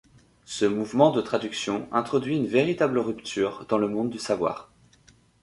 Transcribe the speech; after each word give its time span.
Ce 0.47 0.65
mouvement 0.65 1.11
de 1.11 1.21
traduction 1.21 1.87
introduit 1.91 2.35
une 2.35 2.47
véritable 2.47 2.97
rupture 2.97 3.67
dans 3.69 3.77
le 3.77 3.87
monde 3.87 4.09
du 4.09 4.17
savoir. 4.17 4.71